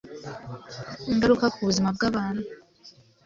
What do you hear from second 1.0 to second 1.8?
Ingaruka ku